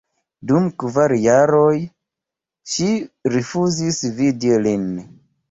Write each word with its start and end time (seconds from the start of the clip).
Dum 0.51 0.69
kvar 0.83 1.13
jaroj 1.25 1.75
ŝi 2.73 2.89
rifuzis 3.35 4.01
vidi 4.19 4.59
lin. 4.67 4.91